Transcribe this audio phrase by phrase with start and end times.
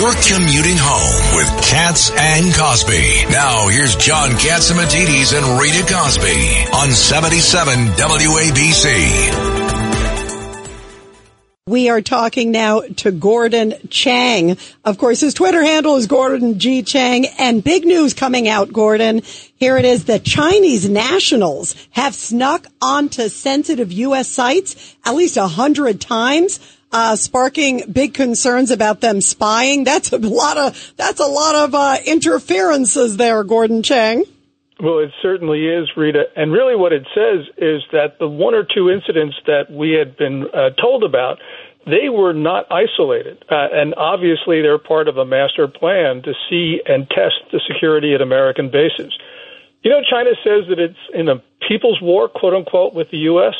[0.00, 3.26] You're commuting home with Cats and Cosby.
[3.30, 9.60] Now here's John Catsimatidis and Rita Cosby on 77 WABC.
[11.66, 14.56] We are talking now to Gordon Chang.
[14.86, 16.82] Of course, his Twitter handle is Gordon G.
[16.82, 17.26] Chang.
[17.38, 19.20] And big news coming out, Gordon.
[19.56, 20.06] Here it is.
[20.06, 24.30] The Chinese nationals have snuck onto sensitive U.S.
[24.30, 26.58] sites at least a hundred times.
[26.92, 29.84] Uh, sparking big concerns about them spying.
[29.84, 34.24] That's a lot of, that's a lot of, uh, interferences there, Gordon Chang.
[34.82, 36.24] Well, it certainly is, Rita.
[36.36, 40.16] And really what it says is that the one or two incidents that we had
[40.16, 41.38] been uh, told about,
[41.86, 43.44] they were not isolated.
[43.50, 48.14] Uh, and obviously they're part of a master plan to see and test the security
[48.14, 49.16] at American bases.
[49.82, 53.54] You know, China says that it's in a people's war, quote unquote, with the U.S.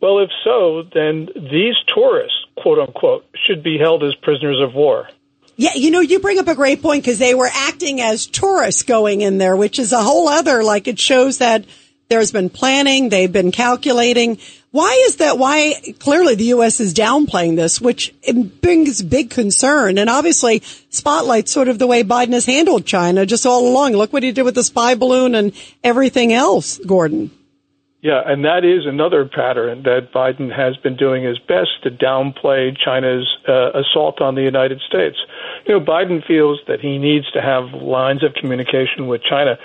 [0.00, 5.08] Well, if so, then these tourists, quote unquote, should be held as prisoners of war.
[5.56, 8.82] Yeah, you know, you bring up a great point because they were acting as tourists
[8.82, 11.64] going in there, which is a whole other, like it shows that
[12.08, 14.38] there's been planning, they've been calculating.
[14.70, 15.38] Why is that?
[15.38, 16.78] Why clearly the U.S.
[16.78, 18.14] is downplaying this, which
[18.60, 19.96] brings big concern.
[19.96, 23.92] And obviously spotlights sort of the way Biden has handled China just all along.
[23.92, 27.30] Look what he did with the spy balloon and everything else, Gordon.
[28.06, 32.70] Yeah, and that is another pattern that Biden has been doing his best to downplay
[32.78, 35.16] China's uh, assault on the United States.
[35.66, 39.58] You know, Biden feels that he needs to have lines of communication with China.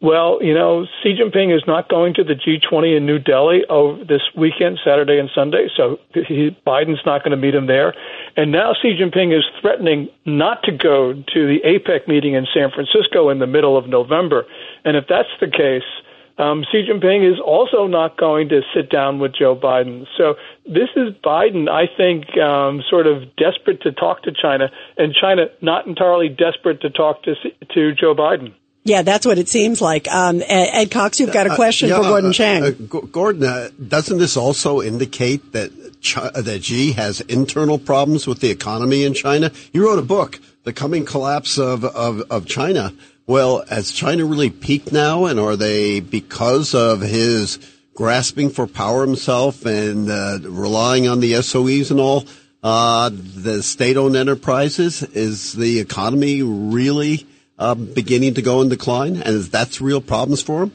[0.00, 4.04] Well, you know, Xi Jinping is not going to the G20 in New Delhi over
[4.04, 7.94] this weekend, Saturday and Sunday, so he, Biden's not going to meet him there.
[8.36, 12.72] And now Xi Jinping is threatening not to go to the APEC meeting in San
[12.72, 14.46] Francisco in the middle of November.
[14.84, 15.84] And if that's the case,
[16.38, 20.06] um, Xi Jinping is also not going to sit down with Joe Biden.
[20.16, 25.14] So this is Biden, I think, um, sort of desperate to talk to China, and
[25.14, 27.34] China not entirely desperate to talk to
[27.74, 28.54] to Joe Biden.
[28.86, 30.12] Yeah, that's what it seems like.
[30.12, 32.62] Um, Ed Cox, you've got a uh, question uh, yeah, for Gordon uh, Chang.
[32.64, 32.70] Uh,
[33.10, 35.70] Gordon, uh, doesn't this also indicate that
[36.34, 39.52] that Xi has internal problems with the economy in China?
[39.72, 42.92] You wrote a book, "The Coming Collapse of of, of China."
[43.26, 47.58] Well, has China really peaked now, and are they because of his
[47.94, 52.24] grasping for power himself and uh, relying on the SOEs and all?
[52.62, 57.26] Uh, the state-owned enterprises is the economy really
[57.58, 60.72] uh, beginning to go in decline, and is that's real problems for him?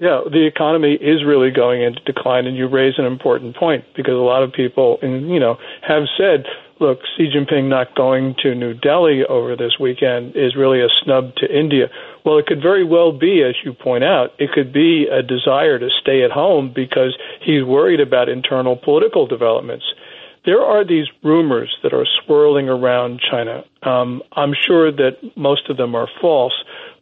[0.00, 4.14] Yeah, the economy is really going into decline, and you raise an important point because
[4.14, 6.44] a lot of people, you know, have said
[6.80, 11.34] look, Xi Jinping not going to New Delhi over this weekend is really a snub
[11.36, 11.86] to India.
[12.24, 15.78] Well, it could very well be, as you point out, it could be a desire
[15.78, 19.84] to stay at home because he's worried about internal political developments.
[20.44, 23.64] There are these rumors that are swirling around China.
[23.82, 26.52] Um, I'm sure that most of them are false,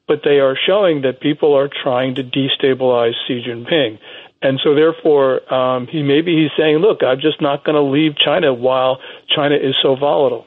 [0.06, 3.98] but they are showing that people are trying to destabilize Xi Jinping.
[4.42, 8.16] And so, therefore, um, he maybe he's saying, "Look, I'm just not going to leave
[8.16, 8.98] China while
[9.28, 10.46] China is so volatile."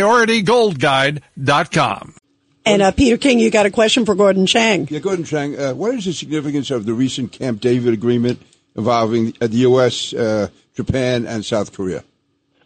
[0.01, 2.15] PriorityGoldGuide.com.
[2.63, 4.87] And uh, Peter King, you got a question for Gordon Chang.
[4.89, 8.41] Yeah, Gordon Chang, uh, what is the significance of the recent Camp David agreement
[8.75, 12.03] involving uh, the U.S., uh, Japan, and South Korea?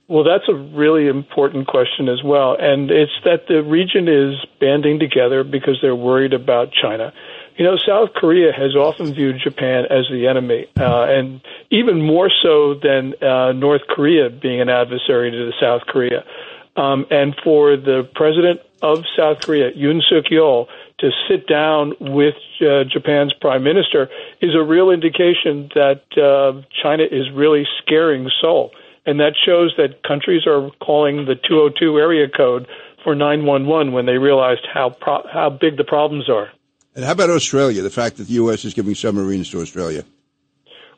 [0.07, 2.56] Well, that's a really important question as well.
[2.59, 7.12] And it's that the region is banding together because they're worried about China.
[7.57, 11.40] You know, South Korea has often viewed Japan as the enemy, uh, and
[11.72, 16.25] even more so than uh, North Korea being an adversary to the South Korea.
[16.75, 20.67] Um, and for the president of South Korea, Yoon Suk Yeol,
[20.99, 24.09] to sit down with uh, Japan's prime minister
[24.41, 28.72] is a real indication that uh, China is really scaring Seoul.
[29.05, 32.67] And that shows that countries are calling the 202 area code
[33.03, 36.49] for 911 when they realized how pro- how big the problems are.
[36.95, 37.81] And how about Australia?
[37.81, 38.66] The fact that the U.S.
[38.66, 40.03] is giving submarines to Australia.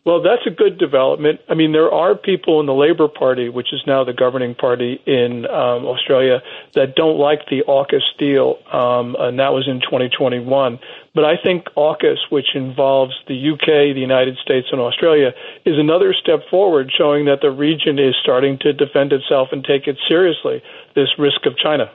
[0.06, 1.42] Well, that's a good development.
[1.50, 5.02] I mean, there are people in the Labor Party, which is now the governing party
[5.06, 6.42] in um, Australia,
[6.76, 10.80] that don't like the AUKUS deal, um, and that was in 2021.
[11.14, 15.34] But I think AUKUS, which involves the UK, the United States, and Australia,
[15.66, 19.88] is another step forward, showing that the region is starting to defend itself and take
[19.88, 20.64] it seriously,
[20.96, 21.92] this risk of China.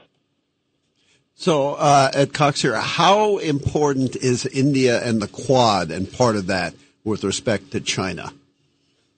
[1.35, 6.47] So, uh, Ed Cox here, how important is India and the Quad and part of
[6.47, 8.31] that with respect to China?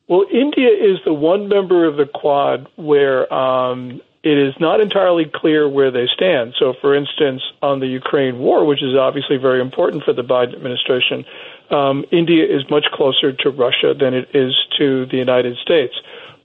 [0.08, 5.26] Well, India is the one member of the Quad where um, it is not entirely
[5.34, 6.56] clear where they stand.
[6.60, 10.56] So, for instance, on the Ukraine war, which is obviously very important for the Biden
[10.56, 11.26] administration,
[11.70, 15.94] um, India is much closer to Russia than it is to the United States.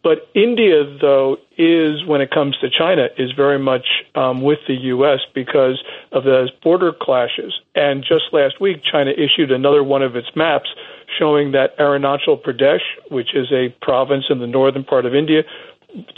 [0.02, 4.74] But India, though, is when it comes to China, is very much um, with the
[4.74, 5.20] U.S.
[5.34, 5.82] because
[6.12, 7.52] of those border clashes.
[7.74, 10.70] And just last week, China issued another one of its maps
[11.18, 12.80] showing that Arunachal Pradesh,
[13.10, 15.42] which is a province in the northern part of India,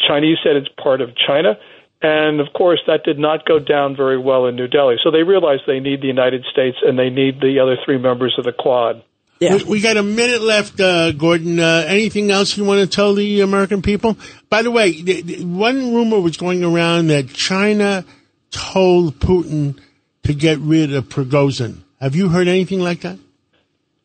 [0.06, 1.58] Chinese said it's part of China.
[2.02, 4.96] And of course, that did not go down very well in New Delhi.
[5.02, 8.34] So they realized they need the United States and they need the other three members
[8.38, 9.02] of the Quad.
[9.43, 9.56] Yeah.
[9.56, 11.59] We, we got a minute left, uh, Gordon.
[11.59, 14.17] Uh, anything else you want to tell the American people?
[14.49, 18.05] By the way, the, the, one rumor was going around that China
[18.53, 19.81] told Putin
[20.23, 21.79] to get rid of Prigozhin.
[22.00, 23.19] Have you heard anything like that?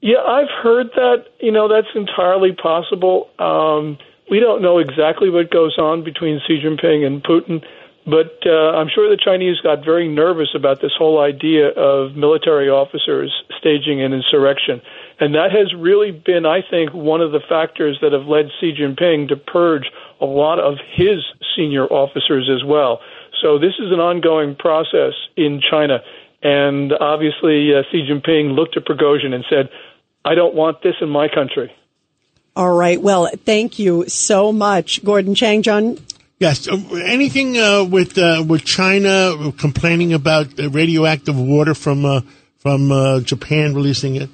[0.02, 1.26] Yeah, I've heard that.
[1.40, 3.30] You know, that's entirely possible.
[3.38, 4.00] Um,
[4.32, 7.64] we don't know exactly what goes on between Xi Jinping and Putin.
[8.08, 12.70] But uh, I'm sure the Chinese got very nervous about this whole idea of military
[12.70, 14.82] officers staging an insurrection.
[15.20, 18.74] And that has really been, I think, one of the factors that have led Xi
[18.74, 19.90] Jinping to purge
[20.22, 21.24] a lot of his
[21.56, 23.00] senior officers as well.
[23.42, 26.00] So this is an ongoing process in China.
[26.44, 29.70] And obviously, uh, Xi Jinping looked at Prigozhin and said,
[30.24, 31.72] I don't want this in my country.
[32.56, 33.02] All right.
[33.02, 35.62] Well, thank you so much, Gordon Chang.
[35.62, 35.98] John,
[36.40, 36.68] Yes.
[36.68, 42.22] Uh, anything uh, with uh, with China complaining about radioactive water from uh,
[42.58, 44.30] from uh, Japan releasing it?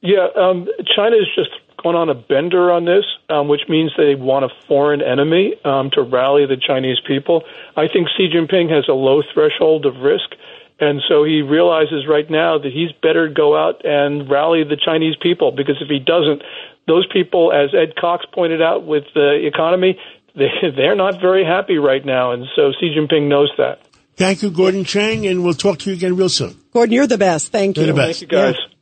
[0.00, 0.66] Yeah, um,
[0.96, 1.50] China is just
[1.82, 5.90] going on a bender on this, um, which means they want a foreign enemy um,
[5.92, 7.44] to rally the Chinese people.
[7.76, 10.30] I think Xi Jinping has a low threshold of risk.
[10.80, 15.14] And so he realizes right now that he's better go out and rally the Chinese
[15.20, 16.42] people because if he doesn't,
[16.86, 19.98] those people, as Ed Cox pointed out with the economy,
[20.34, 23.80] they, they're not very happy right now, and so Xi Jinping knows that.
[24.16, 26.56] Thank you, Gordon Chang, and we'll talk to you again real soon.
[26.72, 27.52] Gordon, you're the best.
[27.52, 27.84] Thank you.
[27.84, 28.20] You're the best.
[28.20, 28.54] Thank you, guys.
[28.58, 28.79] Yeah.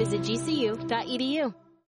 [0.00, 1.52] Visit gcu.edu.